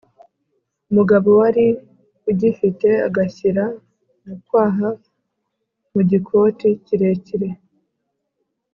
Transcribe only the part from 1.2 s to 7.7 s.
wali ugifite agishyira mu kwaha mugikoti kirekire